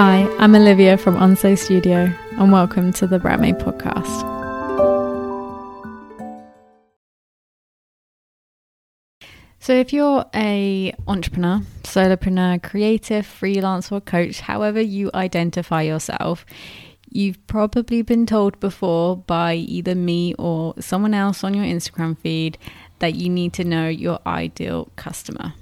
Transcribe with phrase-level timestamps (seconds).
[0.00, 2.08] Hi, I'm Olivia from Onso Studio,
[2.38, 4.06] and welcome to the Brand Made podcast.
[9.58, 16.46] So, if you're a entrepreneur, solopreneur, creative, freelance, or coach, however you identify yourself,
[17.10, 22.56] you've probably been told before by either me or someone else on your Instagram feed
[23.00, 25.54] that you need to know your ideal customer.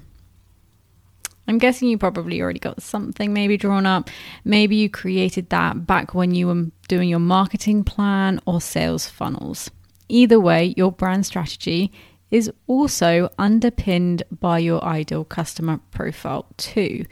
[1.47, 4.09] I'm guessing you probably already got something maybe drawn up.
[4.43, 9.71] Maybe you created that back when you were doing your marketing plan or sales funnels.
[10.09, 11.91] Either way, your brand strategy
[12.29, 17.05] is also underpinned by your ideal customer profile, too.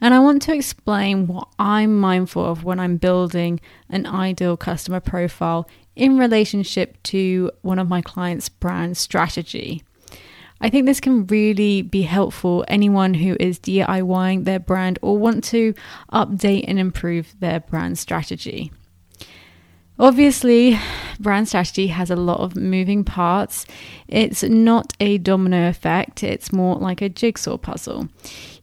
[0.00, 5.00] And I want to explain what I'm mindful of when I'm building an ideal customer
[5.00, 9.82] profile in relationship to one of my clients' brand strategy.
[10.60, 15.44] I think this can really be helpful anyone who is DIYing their brand or want
[15.44, 15.74] to
[16.12, 18.72] update and improve their brand strategy.
[19.96, 20.76] Obviously,
[21.20, 23.64] brand strategy has a lot of moving parts.
[24.08, 28.08] It's not a domino effect, it's more like a jigsaw puzzle.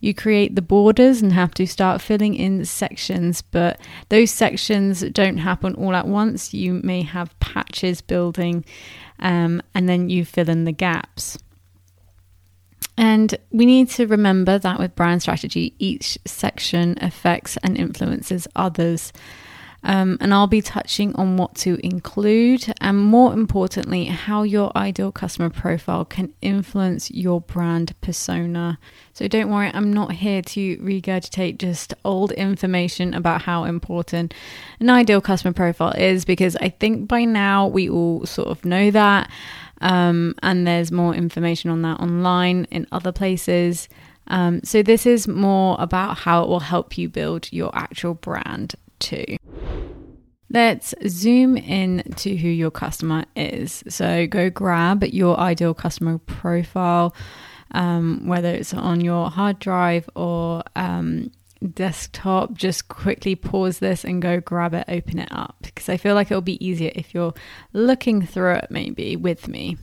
[0.02, 5.38] You create the borders and have to start filling in sections, but those sections don't
[5.38, 6.54] happen all at once.
[6.54, 8.66] You may have patches building,
[9.20, 11.38] um, and then you fill in the gaps.
[13.02, 19.12] And we need to remember that with brand strategy, each section affects and influences others.
[19.84, 25.12] Um, and I'll be touching on what to include and, more importantly, how your ideal
[25.12, 28.78] customer profile can influence your brand persona.
[29.14, 34.36] So, don't worry, I'm not here to regurgitate just old information about how important
[34.80, 38.92] an ideal customer profile is because I think by now we all sort of know
[38.92, 39.32] that.
[39.82, 43.90] Um, and there's more information on that online in other places.
[44.28, 48.76] Um, so, this is more about how it will help you build your actual brand
[49.00, 49.38] too.
[50.50, 53.84] Let's zoom in to who your customer is.
[53.90, 57.16] So, go grab your ideal customer profile,
[57.72, 64.22] um, whether it's on your hard drive or um, desktop, just quickly pause this and
[64.22, 67.34] go grab it, open it up because I feel like it'll be easier if you're
[67.74, 69.78] looking through it maybe with me.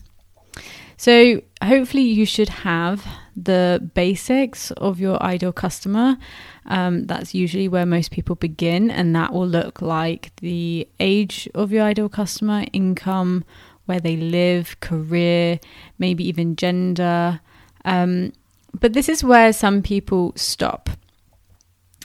[1.01, 3.07] So, hopefully, you should have
[3.37, 6.19] the basics of your ideal customer.
[6.67, 11.71] Um, that's usually where most people begin, and that will look like the age of
[11.71, 13.45] your ideal customer, income,
[13.87, 15.61] where they live, career,
[16.01, 17.41] maybe even gender.
[17.85, 18.33] Um,
[18.79, 20.91] but this is where some people stop.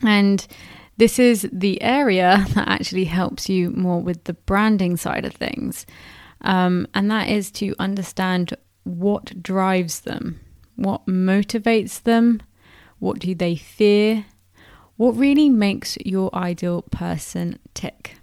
[0.04, 0.46] And
[0.98, 5.86] this is the area that actually helps you more with the branding side of things.
[6.42, 8.54] Um, and that is to understand
[8.84, 10.40] what drives them,
[10.76, 12.42] what motivates them,
[13.00, 14.26] what do they fear,
[14.98, 18.16] what really makes your ideal person tick.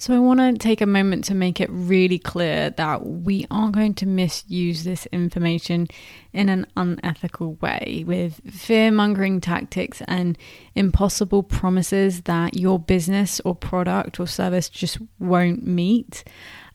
[0.00, 3.74] So, I want to take a moment to make it really clear that we aren't
[3.74, 5.88] going to misuse this information
[6.32, 10.38] in an unethical way with fear mongering tactics and
[10.76, 16.22] impossible promises that your business or product or service just won't meet.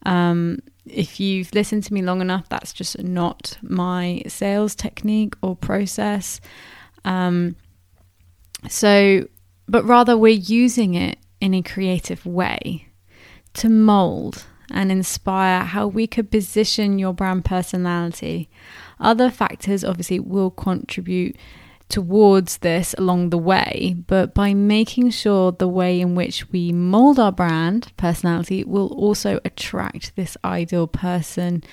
[0.06, 5.56] Um, if you've listened to me long enough, that's just not my sales technique or
[5.56, 6.42] process.
[7.06, 7.56] Um,
[8.68, 9.30] so,
[9.70, 12.90] but rather, we're using it in a creative way
[13.56, 18.50] to mold and inspire how we could position your brand personality.
[19.00, 21.36] Other factors obviously will contribute
[21.90, 27.20] towards this along the way, but by making sure the way in which we mold
[27.20, 31.64] our brand personality will also attract this ideal person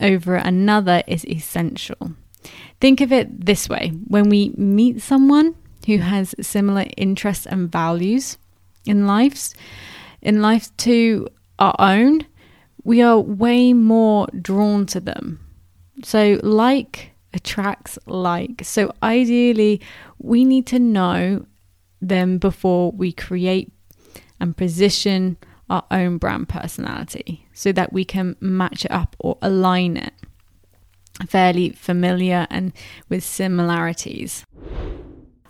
[0.00, 2.12] over another is essential.
[2.80, 5.56] Think of it this way when we meet someone
[5.86, 8.38] who has similar interests and values
[8.84, 9.54] in lives,
[10.22, 11.28] in life to
[11.58, 12.26] our own,
[12.84, 15.40] we are way more drawn to them.
[16.04, 18.64] So, like attracts like.
[18.64, 19.80] So, ideally,
[20.18, 21.46] we need to know
[22.00, 23.72] them before we create
[24.38, 25.36] and position
[25.68, 30.12] our own brand personality so that we can match it up or align it
[31.28, 32.72] fairly familiar and
[33.08, 34.44] with similarities.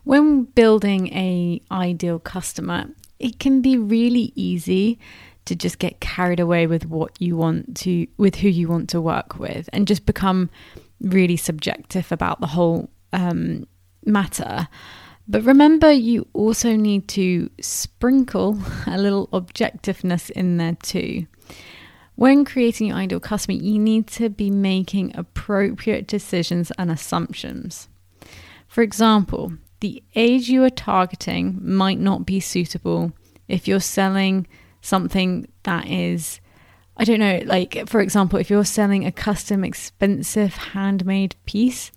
[0.04, 4.98] When building a ideal customer, it can be really easy
[5.46, 9.00] to just get carried away with what you want to with who you want to
[9.00, 10.50] work with and just become
[11.00, 13.66] really subjective about the whole um,
[14.04, 14.68] matter.
[15.28, 21.26] But remember, you also need to sprinkle a little objectiveness in there too.
[22.14, 27.88] When creating your ideal customer, you need to be making appropriate decisions and assumptions.
[28.69, 33.12] For example, the age you are targeting might not be suitable
[33.49, 34.46] if you're selling
[34.81, 36.40] something that is
[36.99, 41.93] I don't know, like for example, if you're selling a custom expensive handmade piece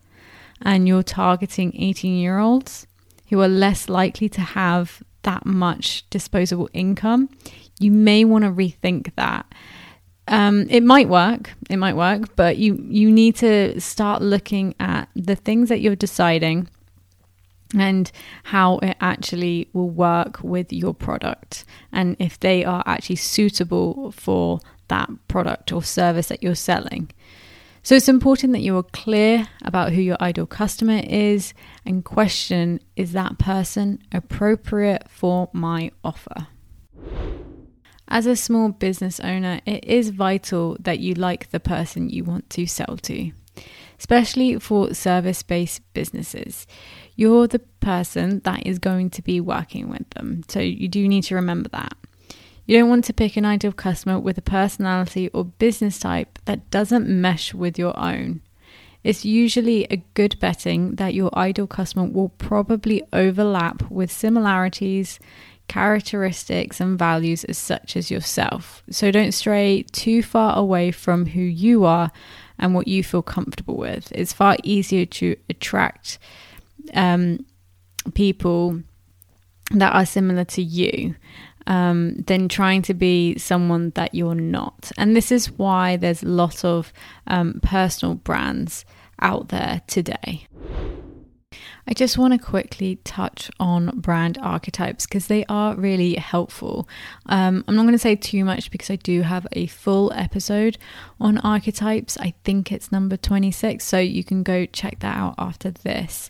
[0.62, 2.86] and you're targeting 18 year olds
[3.30, 7.30] who are less likely to have that much disposable income,
[7.80, 9.46] you may want to rethink that.
[10.28, 15.10] Um, it might work, it might work, but you you need to start looking at
[15.16, 16.70] the things that you're deciding
[17.78, 18.12] and
[18.44, 24.60] how it actually will work with your product and if they are actually suitable for
[24.88, 27.12] that product or service that you're selling.
[27.84, 31.54] So it's important that you are clear about who your ideal customer is
[31.86, 36.48] and question is that person appropriate for my offer?
[38.08, 42.50] As a small business owner, it is vital that you like the person you want
[42.50, 43.32] to sell to,
[44.00, 46.66] especially for service based businesses
[47.20, 50.42] you're the person that is going to be working with them.
[50.48, 51.98] So you do need to remember that.
[52.66, 56.72] You don't want to pick an ideal customer with a personality or business type that
[56.72, 58.40] doesn't mesh with your own.
[59.04, 65.20] It's usually a good betting that your ideal customer will probably overlap with similarities,
[65.68, 68.82] characteristics, and values as such as yourself.
[68.90, 72.14] So don't stray too far away from who you are
[72.60, 74.12] and what you feel comfortable with.
[74.14, 76.20] It's far easier to attract
[76.94, 77.46] um,
[78.14, 78.82] people
[79.72, 81.16] that are similar to you
[81.68, 84.92] um, than trying to be someone that you're not.
[84.98, 86.92] And this is why there's a lot of
[87.28, 88.86] um, personal brands
[89.22, 90.48] out there today.
[91.90, 96.88] I just want to quickly touch on brand archetypes because they are really helpful.
[97.26, 100.78] Um, I'm not going to say too much because I do have a full episode
[101.20, 102.16] on archetypes.
[102.20, 106.30] I think it's number 26, so you can go check that out after this.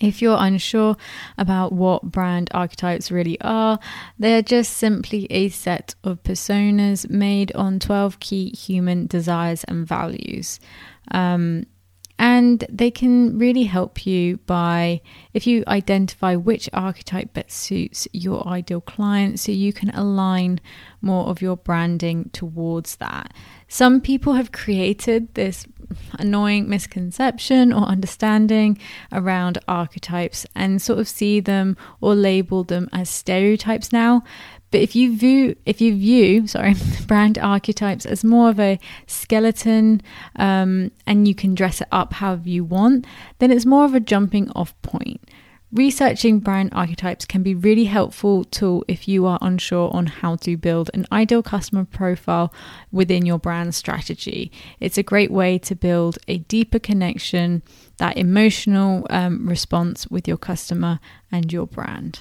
[0.00, 0.96] If you're unsure
[1.36, 3.78] about what brand archetypes really are,
[4.18, 10.58] they're just simply a set of personas made on 12 key human desires and values.
[11.10, 11.66] Um,
[12.18, 15.00] and they can really help you by
[15.34, 20.60] if you identify which archetype best suits your ideal client so you can align
[21.02, 23.34] more of your branding towards that.
[23.68, 25.66] Some people have created this
[26.18, 28.78] annoying misconception or understanding
[29.12, 34.22] around archetypes and sort of see them or label them as stereotypes now.
[34.70, 36.74] But if you view if you view sorry
[37.06, 40.02] brand archetypes as more of a skeleton
[40.36, 43.06] um, and you can dress it up however you want,
[43.38, 45.20] then it's more of a jumping off point.
[45.72, 50.56] Researching brand archetypes can be really helpful tool if you are unsure on how to
[50.56, 52.54] build an ideal customer profile
[52.92, 54.52] within your brand strategy.
[54.78, 57.62] It's a great way to build a deeper connection,
[57.98, 61.00] that emotional um, response with your customer
[61.32, 62.20] and your brand.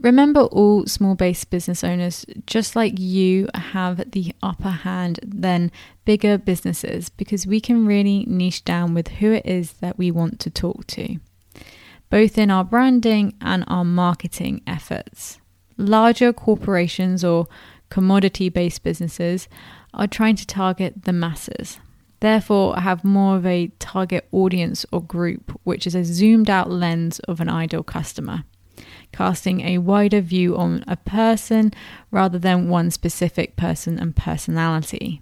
[0.00, 5.72] Remember, all small based business owners, just like you, have the upper hand than
[6.04, 10.38] bigger businesses because we can really niche down with who it is that we want
[10.40, 11.18] to talk to
[12.10, 15.38] both in our branding and our marketing efforts.
[15.76, 17.46] Larger corporations or
[17.90, 19.48] commodity based businesses
[19.94, 21.78] are trying to target the masses,
[22.20, 27.18] therefore, have more of a target audience or group, which is a zoomed out lens
[27.20, 28.44] of an ideal customer,
[29.12, 31.72] casting a wider view on a person
[32.10, 35.20] rather than one specific person and personality.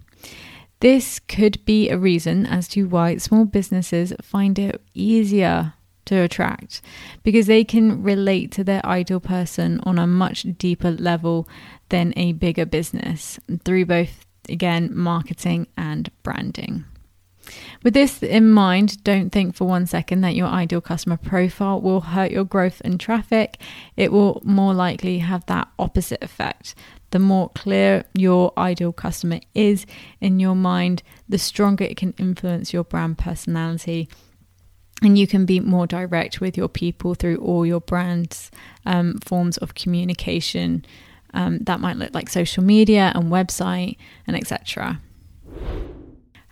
[0.80, 5.74] This could be a reason as to why small businesses find it easier
[6.04, 6.80] to attract
[7.22, 11.48] because they can relate to their ideal person on a much deeper level
[11.88, 16.84] than a bigger business through both, again, marketing and branding.
[17.82, 22.00] With this in mind, don't think for one second that your ideal customer profile will
[22.00, 23.58] hurt your growth and traffic.
[23.96, 26.74] It will more likely have that opposite effect.
[27.10, 29.86] The more clear your ideal customer is
[30.20, 34.08] in your mind, the stronger it can influence your brand personality
[35.02, 38.50] and you can be more direct with your people through all your brands
[38.86, 40.84] um, forms of communication
[41.34, 45.00] um, that might look like social media and website and etc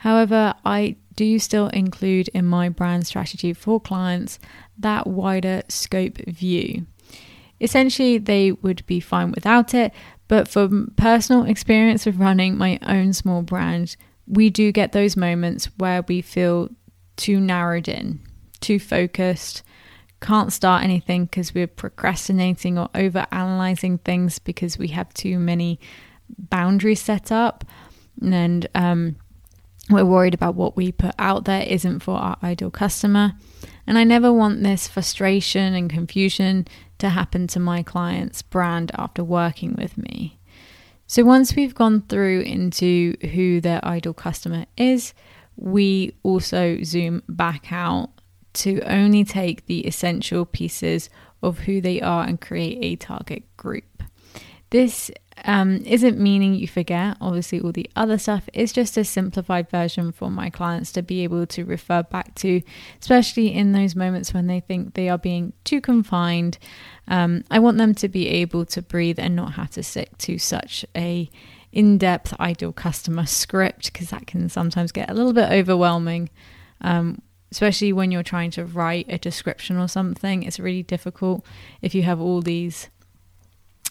[0.05, 4.39] however i do still include in my brand strategy for clients
[4.79, 6.87] that wider scope view
[7.61, 9.93] essentially they would be fine without it
[10.29, 13.97] but from personal experience of running my own small brand
[14.27, 16.69] we do get those moments where we feel
[17.17, 18.21] too narrowed in
[18.65, 19.63] too focused,
[20.21, 25.79] can't start anything because we're procrastinating or over analyzing things because we have too many
[26.39, 27.65] boundaries set up.
[28.23, 29.17] And um,
[29.91, 33.33] We're worried about what we put out there isn't for our ideal customer.
[33.87, 36.67] And I never want this frustration and confusion
[36.99, 40.39] to happen to my client's brand after working with me.
[41.07, 45.13] So once we've gone through into who their ideal customer is,
[45.57, 48.11] we also zoom back out
[48.55, 51.11] to only take the essential pieces
[51.43, 54.03] of who they are and create a target group.
[54.71, 55.11] This
[55.45, 58.49] um, isn't meaning you forget, obviously, all the other stuff.
[58.53, 62.63] It's just a simplified version for my clients to be able to refer back to,
[63.01, 66.59] especially in those moments when they think they are being too confined.
[67.09, 70.39] Um, I want them to be able to breathe and not have to stick to
[70.39, 71.29] such a
[71.73, 76.31] in-depth ideal customer script because that can sometimes get a little bit overwhelming
[76.83, 81.45] um, especially when you're trying to write a description or something it's really difficult
[81.83, 82.89] if you have all these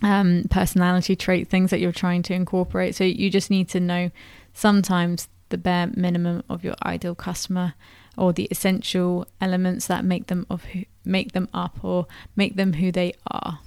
[0.03, 2.93] um, personality trait things that you're trying to incorporate.
[2.93, 4.11] So you just need to know
[4.53, 7.73] sometimes the bare minimum of your ideal customer
[8.17, 12.05] or the essential elements that make them of who, make them up or
[12.35, 13.59] make them who they are.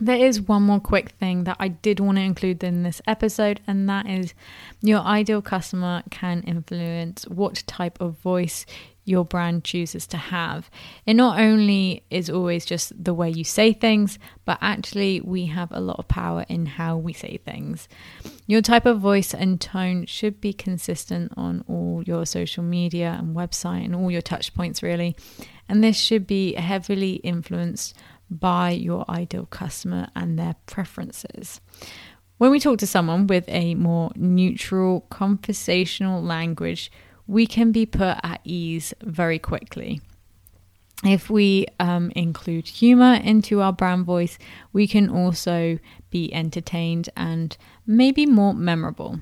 [0.00, 3.60] There is one more quick thing that I did want to include in this episode,
[3.68, 4.34] and that is
[4.80, 8.66] your ideal customer can influence what type of voice
[9.04, 10.70] your brand chooses to have.
[11.06, 15.72] It not only is always just the way you say things, but actually, we have
[15.72, 17.88] a lot of power in how we say things.
[18.46, 23.34] Your type of voice and tone should be consistent on all your social media and
[23.34, 25.16] website and all your touch points, really.
[25.68, 27.94] And this should be heavily influenced
[28.30, 31.60] by your ideal customer and their preferences.
[32.38, 36.90] When we talk to someone with a more neutral conversational language,
[37.32, 40.02] we can be put at ease very quickly.
[41.02, 44.38] If we um, include humor into our brand voice,
[44.72, 45.78] we can also
[46.10, 49.20] be entertained and maybe more memorable.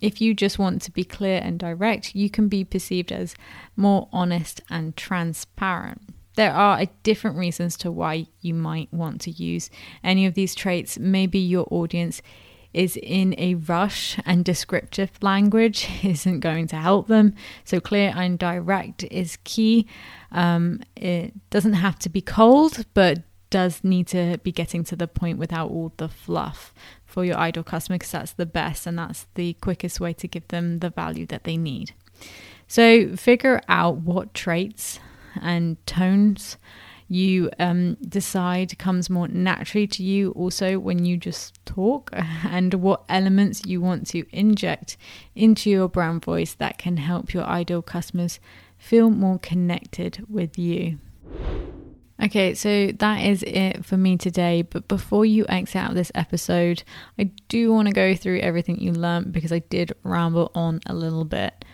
[0.00, 3.36] If you just want to be clear and direct, you can be perceived as
[3.76, 6.02] more honest and transparent.
[6.34, 9.70] There are different reasons to why you might want to use
[10.02, 10.98] any of these traits.
[10.98, 12.20] Maybe your audience
[12.76, 17.34] is in a rush and descriptive language isn't going to help them.
[17.64, 19.86] So, clear and direct is key.
[20.30, 25.06] Um, it doesn't have to be cold, but does need to be getting to the
[25.08, 29.26] point without all the fluff for your ideal customer because that's the best and that's
[29.34, 31.94] the quickest way to give them the value that they need.
[32.68, 34.98] So, figure out what traits
[35.40, 36.56] and tones
[37.08, 43.04] you um, decide comes more naturally to you also when you just talk and what
[43.08, 44.96] elements you want to inject
[45.34, 48.40] into your brand voice that can help your ideal customers
[48.76, 50.98] feel more connected with you.
[52.22, 54.62] Okay, so that is it for me today.
[54.62, 56.82] But before you exit out this episode,
[57.18, 60.94] I do want to go through everything you learned because I did ramble on a
[60.94, 61.64] little bit.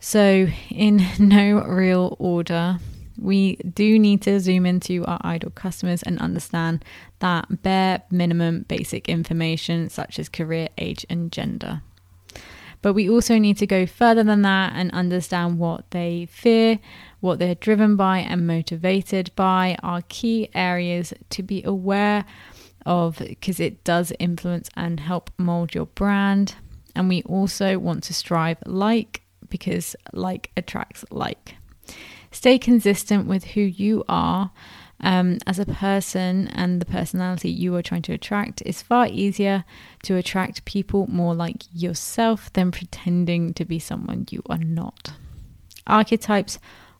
[0.00, 2.78] So, in no real order,
[3.18, 6.84] we do need to zoom into our ideal customers and understand
[7.20, 11.82] that bare minimum basic information such as career, age, and gender.
[12.82, 16.78] But we also need to go further than that and understand what they fear,
[17.20, 22.26] what they're driven by and motivated by are key areas to be aware
[22.84, 26.56] of because it does influence and help mold your brand.
[26.94, 31.56] And we also want to strive like because like attracts like
[32.34, 34.50] stay consistent with who you are
[35.00, 39.64] um, as a person and the personality you are trying to attract, it's far easier
[40.02, 45.12] to attract people more like yourself than pretending to be someone you are not.
[45.86, 46.58] Archetypes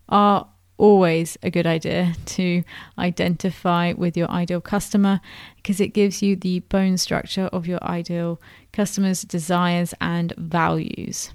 [0.09, 2.63] are always a good idea to
[2.99, 5.21] identify with your ideal customer
[5.57, 8.41] because it gives you the bone structure of your ideal
[8.73, 11.33] customer's desires and values.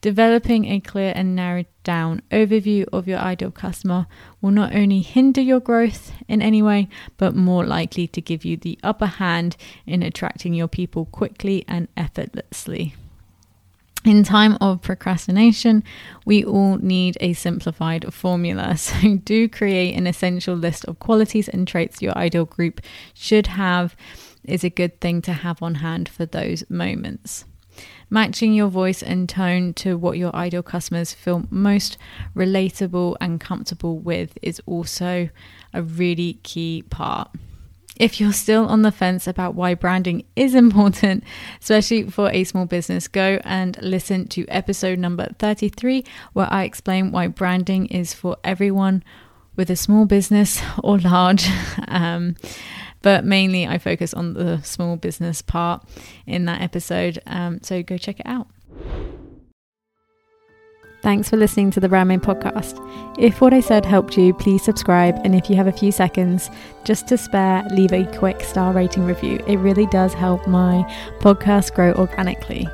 [0.00, 4.06] Developing a clear and narrowed down overview of your ideal customer
[4.40, 6.88] will not only hinder your growth in any way,
[7.18, 11.86] but more likely to give you the upper hand in attracting your people quickly and
[11.98, 12.94] effortlessly.
[14.02, 15.84] In time of procrastination,
[16.24, 18.76] we all need a simplified formula.
[18.78, 22.80] So, do create an essential list of qualities and traits your ideal group
[23.12, 23.94] should have,
[24.42, 27.44] is a good thing to have on hand for those moments.
[28.08, 31.96] Matching your voice and tone to what your ideal customers feel most
[32.34, 35.28] relatable and comfortable with is also
[35.72, 37.30] a really key part.
[37.96, 41.22] If you're still on the fence about why branding is important,
[41.60, 47.12] especially for a small business, go and listen to episode number 33, where I explain
[47.12, 49.04] why branding is for everyone
[49.54, 51.46] with a small business or large.
[51.88, 52.36] Um,
[53.02, 55.82] but mainly, I focus on the small business part
[56.26, 57.20] in that episode.
[57.26, 58.48] Um, so go check it out.
[61.02, 62.78] Thanks for listening to the Brand Made podcast.
[63.18, 65.18] If what I said helped you, please subscribe.
[65.24, 66.50] And if you have a few seconds
[66.84, 69.42] just to spare, leave a quick star rating review.
[69.46, 70.82] It really does help my
[71.20, 72.68] podcast grow organically.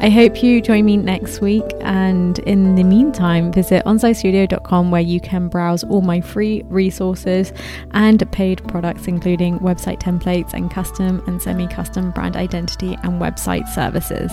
[0.00, 1.64] I hope you join me next week.
[1.80, 7.52] And in the meantime, visit onsitestudio.com where you can browse all my free resources
[7.92, 13.66] and paid products, including website templates and custom and semi custom brand identity and website
[13.68, 14.30] services.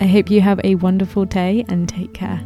[0.00, 2.42] I hope you have a wonderful day and take care.